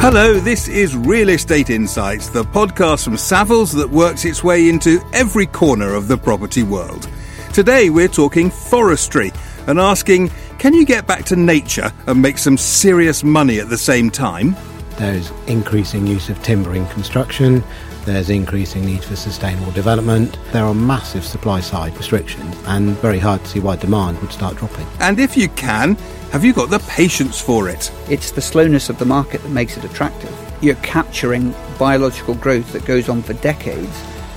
[0.00, 4.98] Hello, this is Real Estate Insights, the podcast from Savills that works its way into
[5.12, 7.06] every corner of the property world.
[7.52, 9.30] Today we're talking forestry
[9.66, 13.76] and asking can you get back to nature and make some serious money at the
[13.76, 14.56] same time?
[14.96, 17.62] There's increasing use of timber in construction.
[18.04, 20.38] There's increasing need for sustainable development.
[20.52, 24.56] There are massive supply side restrictions and very hard to see why demand would start
[24.56, 24.86] dropping.
[25.00, 25.96] And if you can,
[26.32, 27.92] have you got the patience for it?
[28.08, 30.34] It's the slowness of the market that makes it attractive.
[30.62, 33.96] You're capturing biological growth that goes on for decades.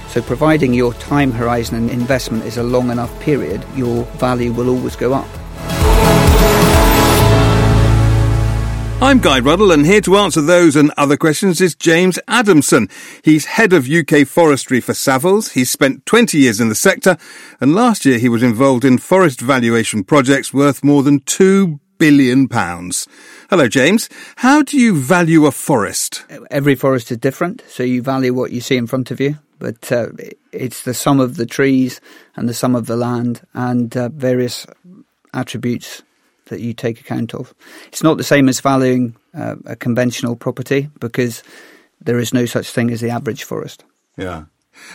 [0.09, 4.70] So, providing your time horizon and investment is a long enough period, your value will
[4.70, 5.27] always go up.
[9.03, 12.88] I'm Guy Ruddle, and here to answer those and other questions is James Adamson.
[13.21, 15.52] He's head of UK forestry for Savills.
[15.52, 17.17] He's spent 20 years in the sector,
[17.59, 22.47] and last year he was involved in forest valuation projects worth more than £2 billion.
[23.49, 24.08] Hello, James.
[24.38, 26.23] How do you value a forest?
[26.49, 29.38] Every forest is different, so you value what you see in front of you.
[29.59, 30.11] But uh,
[30.53, 32.00] it's the sum of the trees
[32.38, 34.66] and the sum of the land and uh, various
[35.33, 36.03] attributes
[36.45, 37.53] that you take account of.
[37.88, 41.44] It's not the same as valuing uh, a conventional property because
[42.02, 43.83] there is no such thing as the average forest.
[44.17, 44.45] Yeah.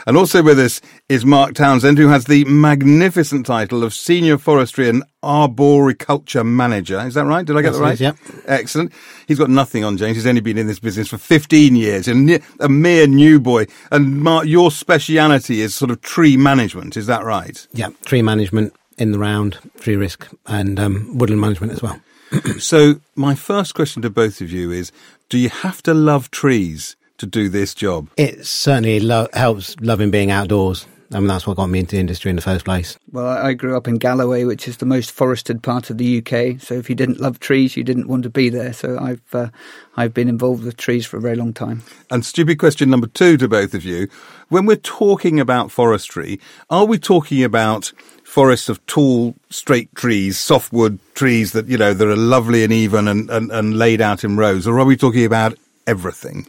[0.06, 4.88] And also with us is Mark Townsend, who has the magnificent title of Senior Forestry
[4.88, 7.00] and Arboriculture Manager.
[7.00, 7.44] Is that right?
[7.44, 7.98] Did I get that right?
[7.98, 8.16] Yep.
[8.46, 8.92] Excellent.
[9.26, 10.16] He's got nothing on James.
[10.16, 13.66] He's only been in this business for 15 years and a mere new boy.
[13.90, 16.96] And Mark, your speciality is sort of tree management.
[16.96, 17.66] Is that right?
[17.72, 22.00] Yeah, tree management in the round, tree risk, and um, woodland management as well.
[22.58, 24.92] so, my first question to both of you is
[25.28, 28.08] Do you have to love trees to do this job?
[28.16, 30.86] It certainly lo- helps loving being outdoors.
[31.10, 32.98] I mean, that's what got me into the industry in the first place.
[33.12, 36.60] Well, I grew up in Galloway, which is the most forested part of the UK.
[36.60, 38.74] So if you didn't love trees, you didn't want to be there.
[38.74, 39.48] So I've uh,
[39.96, 41.82] I've been involved with trees for a very long time.
[42.10, 44.08] And stupid question number two to both of you:
[44.48, 47.92] When we're talking about forestry, are we talking about
[48.28, 53.08] forests of tall, straight trees, softwood trees that you know that are lovely and even
[53.08, 55.56] and, and, and laid out in rows, or are we talking about
[55.86, 56.46] everything?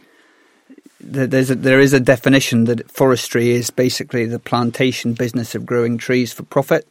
[1.00, 5.96] there's a, there is a definition that forestry is basically the plantation business of growing
[5.96, 6.86] trees for profit,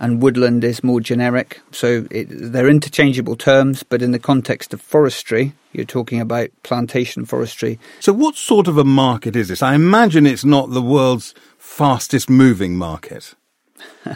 [0.00, 1.60] and woodland is more generic.
[1.70, 7.24] So it, they're interchangeable terms, but in the context of forestry, you're talking about plantation
[7.24, 7.78] forestry.
[8.00, 9.62] So, what sort of a market is this?
[9.62, 13.34] I imagine it's not the world's fastest moving market.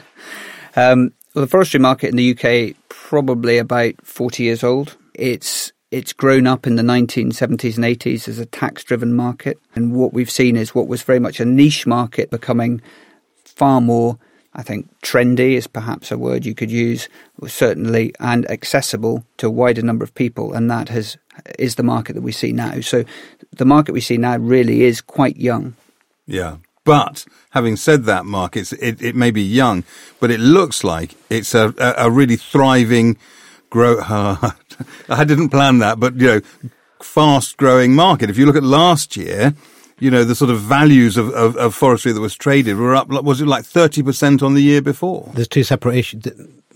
[0.77, 4.97] um, well, the forestry market in the UK probably about 40 years old.
[5.15, 9.59] It's it's grown up in the 1970s and 80s as a tax driven market.
[9.75, 12.83] And what we've seen is what was very much a niche market becoming
[13.45, 14.19] far more,
[14.55, 17.09] I think, trendy is perhaps a word you could use,
[17.47, 20.53] certainly, and accessible to a wider number of people.
[20.53, 21.17] And that has
[21.59, 22.81] is the market that we see now.
[22.81, 23.05] So
[23.53, 25.77] the market we see now really is quite young.
[26.27, 26.57] Yeah.
[26.87, 29.85] But having said that, Mark, it's, it, it may be young,
[30.21, 33.19] but it looks like it's a, a, a really thriving
[33.69, 33.99] grow.
[33.99, 34.53] Uh,
[35.09, 36.41] I didn't plan that, but you know,
[37.03, 38.31] fast growing market.
[38.31, 39.55] If you look at last year,
[39.99, 43.09] you know, the sort of values of, of, of forestry that was traded were up.
[43.09, 45.31] Was it like thirty percent on the year before?
[45.35, 46.23] There's two separate issues,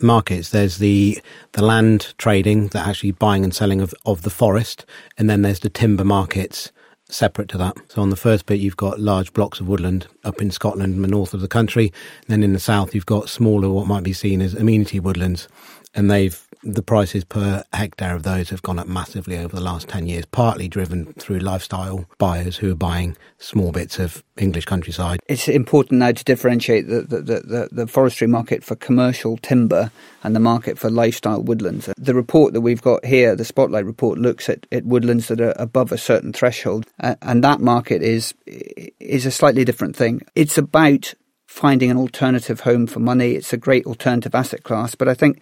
[0.02, 0.50] markets.
[0.50, 1.20] There's the
[1.52, 4.84] the land trading, the actually buying and selling of of the forest,
[5.16, 6.72] and then there's the timber markets
[7.12, 7.76] separate to that.
[7.88, 11.04] So on the first bit, you've got large blocks of woodland up in Scotland and
[11.04, 11.92] the north of the country.
[12.22, 15.48] And then in the south, you've got smaller, what might be seen as amenity woodlands,
[15.94, 19.88] and they've the prices per hectare of those have gone up massively over the last
[19.88, 25.20] 10 years, partly driven through lifestyle buyers who are buying small bits of English countryside.
[25.26, 29.90] It's important now to differentiate the, the, the, the, forestry market for commercial timber
[30.22, 31.88] and the market for lifestyle woodlands.
[31.96, 35.54] The report that we've got here, the Spotlight report, looks at, at woodlands that are
[35.56, 40.20] above a certain threshold, and that market is, is a slightly different thing.
[40.34, 41.14] It's about
[41.46, 43.32] finding an alternative home for money.
[43.32, 45.40] It's a great alternative asset class, but I think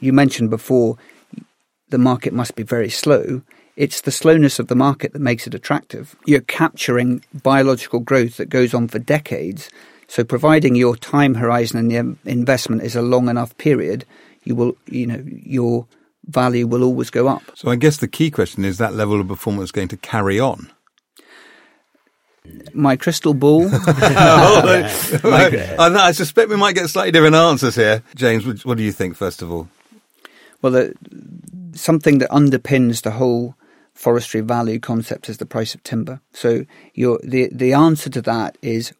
[0.00, 0.96] you mentioned before
[1.88, 3.42] the market must be very slow.
[3.76, 6.16] It's the slowness of the market that makes it attractive.
[6.26, 9.68] You're capturing biological growth that goes on for decades.
[10.06, 14.04] So, providing your time horizon and the investment is a long enough period,
[14.44, 15.86] you will, you know, your
[16.26, 17.42] value will always go up.
[17.54, 20.70] So, I guess the key question is that level of performance going to carry on?
[22.72, 23.68] My crystal ball.
[23.72, 24.90] I,
[25.78, 28.02] I, suspect we might get slightly different answers here.
[28.14, 29.68] James, what do you think, first of all?
[30.60, 30.94] Well, the,
[31.72, 33.54] something that underpins the whole
[33.94, 36.20] forestry value concept is the price of timber.
[36.32, 38.92] So the the answer to that is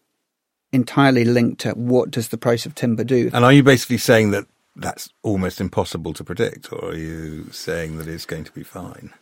[0.73, 3.31] entirely linked to what does the price of timber do.
[3.32, 7.99] And are you basically saying that that's almost impossible to predict, or are you saying
[7.99, 9.12] that it's going to be fine?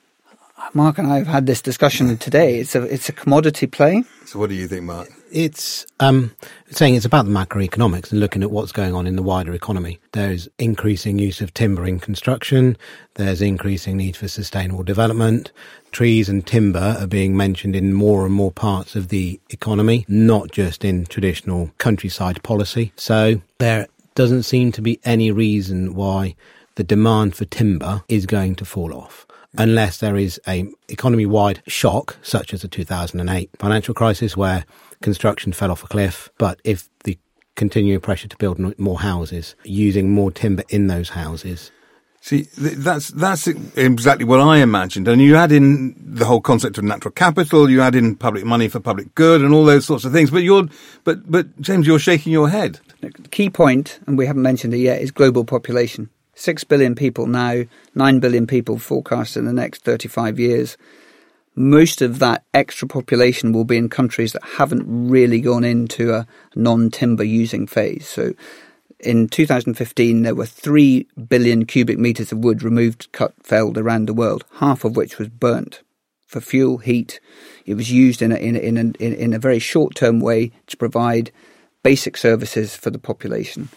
[0.75, 2.59] Mark and I have had this discussion today.
[2.59, 4.05] It's a it's a commodity play.
[4.25, 5.09] So, what do you think, Mark?
[5.31, 6.35] It's um,
[6.70, 9.99] saying it's about the macroeconomics and looking at what's going on in the wider economy.
[10.12, 12.76] There's increasing use of timber in construction.
[13.14, 15.50] There's increasing need for sustainable development.
[15.91, 20.50] Trees and timber are being mentioned in more and more parts of the economy, not
[20.50, 22.93] just in traditional countryside policy.
[22.97, 26.37] So there doesn't seem to be any reason why
[26.75, 29.26] the demand for timber is going to fall off
[29.58, 34.64] unless there is a economy-wide shock such as the 2008 financial crisis where
[35.00, 37.19] construction fell off a cliff but if the
[37.54, 41.70] continuing pressure to build more houses using more timber in those houses
[42.25, 45.08] See, that's that's exactly what I imagined.
[45.08, 48.69] And you add in the whole concept of natural capital, you add in public money
[48.69, 50.31] for public good, and all those sorts of things.
[50.31, 50.69] But you're,
[51.02, 52.78] but but James, you're shaking your head.
[53.00, 56.10] The key point, and we haven't mentioned it yet, is global population.
[56.34, 57.64] Six billion people now,
[57.94, 60.76] nine billion people forecast in the next 35 years.
[61.55, 66.26] Most of that extra population will be in countries that haven't really gone into a
[66.56, 68.08] non timber using phase.
[68.08, 68.32] So
[68.99, 74.14] in 2015, there were 3 billion cubic meters of wood removed, cut, felled around the
[74.14, 75.82] world, half of which was burnt
[76.26, 77.20] for fuel, heat.
[77.67, 80.50] It was used in a, in a, in a, in a very short term way
[80.69, 81.31] to provide
[81.82, 83.69] basic services for the population.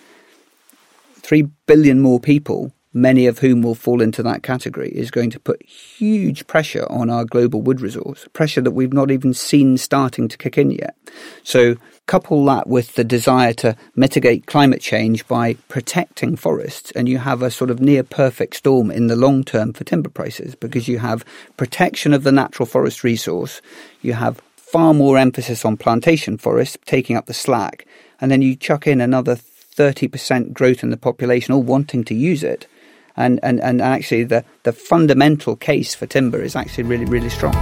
[1.25, 5.39] 3 billion more people, many of whom will fall into that category, is going to
[5.39, 10.27] put huge pressure on our global wood resource, pressure that we've not even seen starting
[10.27, 10.95] to kick in yet.
[11.41, 17.17] So, couple that with the desire to mitigate climate change by protecting forests, and you
[17.17, 20.87] have a sort of near perfect storm in the long term for timber prices because
[20.87, 21.25] you have
[21.57, 23.63] protection of the natural forest resource,
[24.03, 27.87] you have far more emphasis on plantation forests taking up the slack,
[28.21, 29.35] and then you chuck in another
[29.75, 32.67] 30% growth in the population all wanting to use it.
[33.17, 37.55] And, and, and actually, the, the fundamental case for timber is actually really, really strong.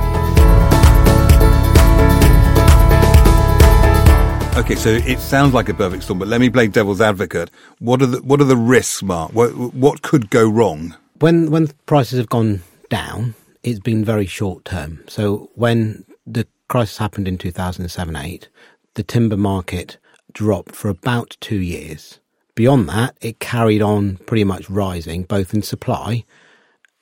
[4.55, 7.49] Okay, so it sounds like a perfect storm, but let me play devil's advocate.
[7.79, 9.33] What are the what are the risks, Mark?
[9.33, 10.95] What what could go wrong?
[11.19, 13.33] When when prices have gone down,
[13.63, 15.03] it's been very short term.
[15.07, 18.47] So when the crisis happened in 2007-8,
[18.93, 19.97] the timber market
[20.33, 22.19] dropped for about two years.
[22.55, 26.23] Beyond that, it carried on pretty much rising, both in supply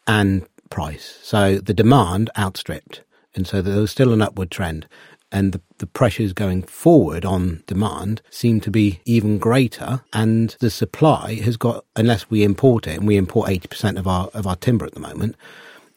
[0.08, 1.20] and price.
[1.22, 3.04] So the demand outstripped.
[3.36, 4.88] And so there was still an upward trend.
[5.34, 10.02] And the, the pressures going forward on demand seem to be even greater.
[10.14, 14.28] And the supply has got, unless we import it, and we import 80% of our,
[14.34, 15.36] of our timber at the moment,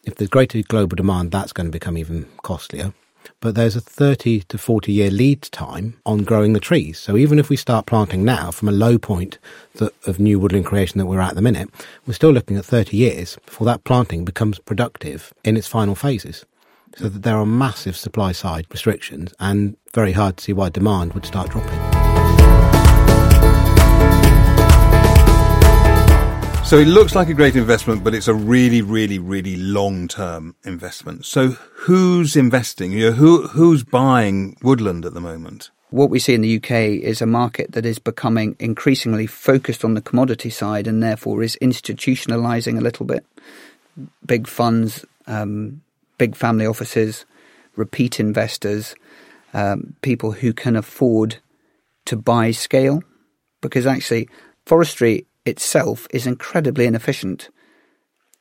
[0.04, 2.92] if there's greater global demand, that's going to become even costlier
[3.41, 6.99] but there's a 30 to 40 year lead time on growing the trees.
[6.99, 9.38] So even if we start planting now from a low point
[10.06, 11.69] of new woodland creation that we're at the minute,
[12.06, 16.44] we're still looking at 30 years before that planting becomes productive in its final phases.
[16.97, 21.12] So that there are massive supply side restrictions and very hard to see why demand
[21.15, 21.94] would start dropping.
[26.64, 30.56] So it looks like a great investment, but it's a really, really, really long term
[30.64, 31.26] investment.
[31.26, 32.90] So who's investing?
[32.90, 35.70] You know, who who's buying woodland at the moment?
[35.90, 36.70] What we see in the UK
[37.05, 41.58] is a market that is becoming increasingly focused on the commodity side and therefore is
[41.61, 43.26] institutionalizing a little bit.
[44.25, 45.82] Big funds, um,
[46.16, 47.26] big family offices,
[47.76, 48.97] repeat investors,
[49.52, 51.37] um, people who can afford
[52.06, 53.02] to buy scale.
[53.61, 54.30] Because actually,
[54.64, 57.50] forestry itself is incredibly inefficient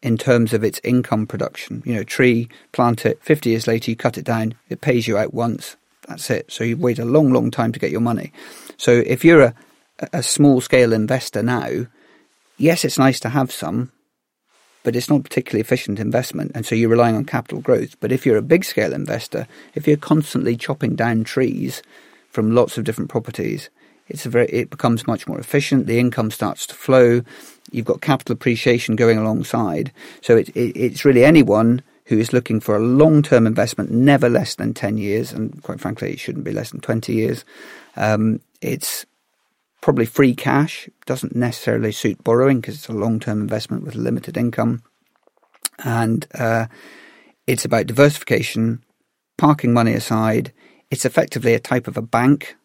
[0.01, 1.81] in terms of its income production.
[1.85, 5.17] You know, tree, plant it, 50 years later you cut it down, it pays you
[5.17, 5.77] out once.
[6.07, 6.51] That's it.
[6.51, 8.33] So you wait a long, long time to get your money.
[8.77, 9.55] So if you're a,
[10.11, 11.87] a small scale investor now,
[12.57, 13.91] yes, it's nice to have some,
[14.83, 16.51] but it's not particularly efficient investment.
[16.53, 17.97] And so you're relying on capital growth.
[18.01, 21.81] But if you're a big scale investor, if you're constantly chopping down trees
[22.29, 23.69] from lots of different properties,
[24.07, 25.87] it's very, it becomes much more efficient.
[25.87, 27.21] The income starts to flow.
[27.71, 29.91] You've got capital appreciation going alongside.
[30.21, 34.55] So it, it, it's really anyone who is looking for a long-term investment, never less
[34.55, 37.45] than 10 years, and quite frankly, it shouldn't be less than 20 years.
[37.95, 39.05] Um, it's
[39.81, 44.83] probably free cash, doesn't necessarily suit borrowing because it's a long-term investment with limited income.
[45.83, 46.67] And uh,
[47.47, 48.83] it's about diversification,
[49.37, 50.51] parking money aside.
[50.91, 52.55] It's effectively a type of a bank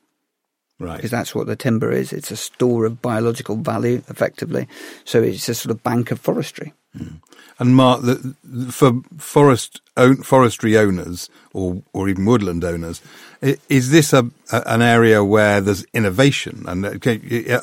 [0.78, 0.96] Right.
[0.96, 2.12] Because that's what the timber is.
[2.12, 4.68] It's a store of biological value, effectively.
[5.04, 6.72] So it's a sort of bank of forestry.
[6.96, 7.20] Mm.
[7.58, 13.02] And Mark, the, the, for forest own, forestry owners or or even woodland owners,
[13.68, 16.86] is this a, a, an area where there's innovation and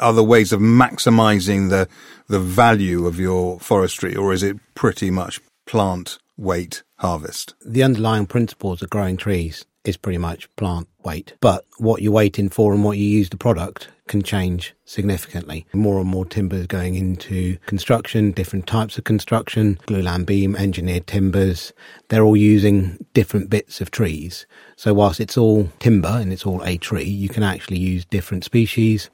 [0.01, 1.87] other ways of maximising the
[2.27, 7.55] the value of your forestry, or is it pretty much plant wait harvest.
[7.65, 12.49] The underlying principles of growing trees is pretty much plant wait, but what you're waiting
[12.49, 15.65] for and what you use the product can change significantly.
[15.73, 21.07] More and more timber is going into construction, different types of construction, glulam beam, engineered
[21.07, 21.73] timbers.
[22.09, 24.45] They're all using different bits of trees.
[24.75, 28.43] So whilst it's all timber and it's all a tree, you can actually use different
[28.43, 29.09] species,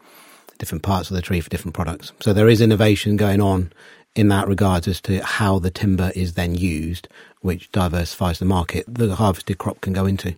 [0.58, 2.12] different parts of the tree for different products.
[2.20, 3.72] So there is innovation going on
[4.14, 7.08] in that regards as to how the timber is then used,
[7.40, 10.36] which diversifies the market the harvested crop can go into.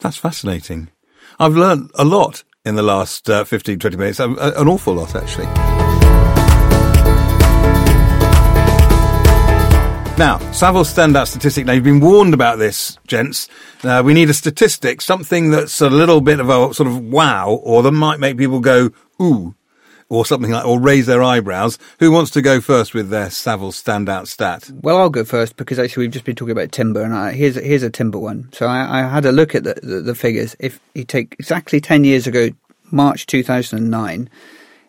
[0.00, 0.88] That's fascinating.
[1.38, 4.36] I've learned a lot in the last uh, 15, 20 minutes, an
[4.68, 5.46] awful lot actually.
[10.20, 11.64] Now, Savills standout statistic.
[11.64, 13.48] Now, you've been warned about this, gents.
[13.82, 17.52] Uh, we need a statistic, something that's a little bit of a sort of wow,
[17.62, 18.90] or that might make people go,
[19.22, 19.54] ooh,
[20.10, 21.78] or something like, or raise their eyebrows.
[22.00, 24.70] Who wants to go first with their Savills standout stat?
[24.82, 27.54] Well, I'll go first because actually we've just been talking about timber, and I, here's
[27.54, 28.50] here's a timber one.
[28.52, 30.54] So I, I had a look at the, the, the figures.
[30.58, 32.50] If you take exactly ten years ago,
[32.90, 34.28] March 2009,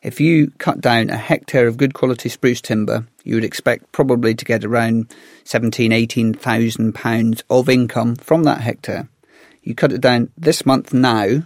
[0.01, 4.33] if you cut down a hectare of good quality spruce timber, you would expect probably
[4.33, 5.13] to get around
[5.43, 9.07] 17, 18,000 pounds of income from that hectare.
[9.61, 11.43] You cut it down this month now,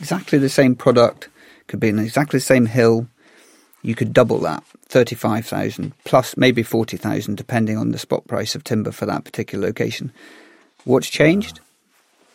[0.00, 1.28] exactly the same product,
[1.70, 3.06] could be in exactly the same hill,
[3.82, 8.90] you could double that, 35,000 plus maybe 40,000 depending on the spot price of timber
[8.90, 10.12] for that particular location.
[10.84, 11.60] What's changed?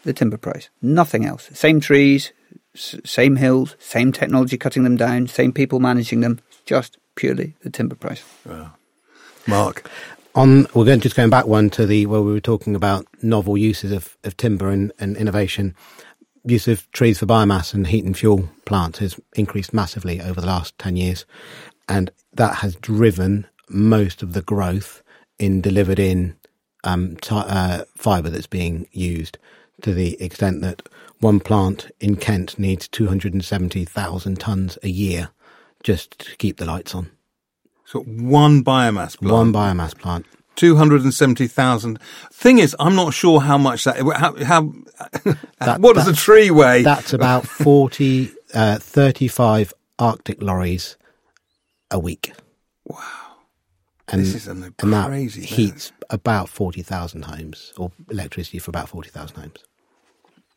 [0.03, 0.69] The timber price.
[0.81, 1.49] Nothing else.
[1.53, 2.31] Same trees,
[2.73, 7.95] same hills, same technology cutting them down, same people managing them, just purely the timber
[7.95, 8.23] price.
[8.45, 8.71] Wow.
[9.47, 9.89] Mark.
[10.33, 13.57] On we're going just going back one to the where we were talking about novel
[13.57, 15.75] uses of, of timber and, and innovation.
[16.45, 20.47] Use of trees for biomass and heat and fuel plants has increased massively over the
[20.47, 21.25] last ten years,
[21.89, 25.01] and that has driven most of the growth
[25.39, 26.35] in delivered in
[26.83, 29.37] um, t- uh, fibre that's being used
[29.81, 30.87] to the extent that
[31.19, 35.29] one plant in Kent needs 270,000 tonnes a year
[35.83, 37.11] just to keep the lights on.
[37.85, 39.33] So one biomass plant?
[39.33, 40.25] One biomass plant.
[40.55, 41.99] 270,000.
[42.31, 44.73] Thing is, I'm not sure how much that, how, how
[45.59, 46.83] that, what does a tree weigh?
[46.83, 50.97] That's about 40, uh, 35 Arctic lorries
[51.91, 52.33] a week.
[52.85, 52.99] Wow.
[54.07, 59.63] And, this is and that heats about 40,000 homes or electricity for about 40,000 homes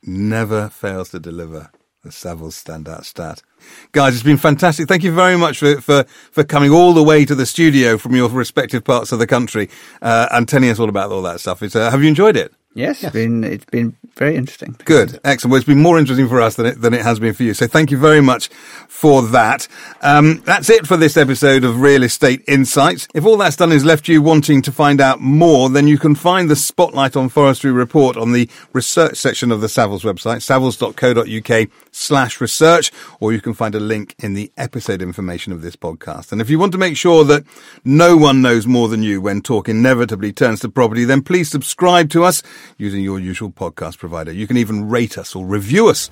[0.02, 1.71] never fails to deliver
[2.02, 3.43] the Savills standout stat.
[3.90, 4.87] Guys, it's been fantastic.
[4.87, 8.14] Thank you very much for, for, for coming all the way to the studio from
[8.14, 9.69] your respective parts of the country
[10.00, 11.62] uh, and telling us all about all that stuff.
[11.62, 12.55] Uh, have you enjoyed it?
[12.75, 13.05] Yes, yes.
[13.05, 14.76] It's been it's been very interesting.
[14.85, 15.50] Good, excellent.
[15.50, 17.52] Well, it's been more interesting for us than it than it has been for you.
[17.52, 19.67] So thank you very much for that.
[20.00, 23.09] Um, that's it for this episode of Real Estate Insights.
[23.14, 26.14] If all that's done is left you wanting to find out more, then you can
[26.14, 31.69] find the Spotlight on Forestry report on the research section of the Savills website, savills.co.uk
[31.99, 36.33] slash research, or you can find a link in the episode information of this podcast.
[36.33, 37.45] And if you want to make sure that
[37.85, 42.11] no one knows more than you when talk inevitably turns to property, then please subscribe
[42.11, 42.43] to us
[42.76, 44.33] using your usual podcast provider.
[44.33, 46.11] You can even rate us or review us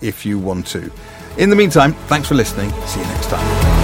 [0.00, 0.90] if you want to.
[1.38, 2.70] In the meantime, thanks for listening.
[2.86, 3.76] See you next time.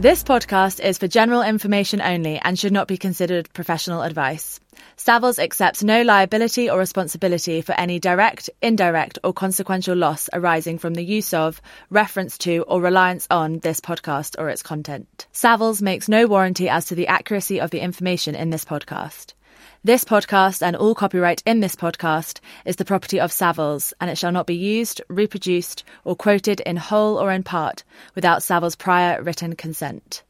[0.00, 4.58] This podcast is for general information only and should not be considered professional advice.
[5.02, 10.92] Savills accepts no liability or responsibility for any direct, indirect, or consequential loss arising from
[10.92, 15.26] the use of, reference to, or reliance on this podcast or its content.
[15.32, 19.32] Savills makes no warranty as to the accuracy of the information in this podcast.
[19.82, 24.18] This podcast and all copyright in this podcast is the property of Savills, and it
[24.18, 29.22] shall not be used, reproduced, or quoted in whole or in part without Savills' prior
[29.22, 30.24] written consent.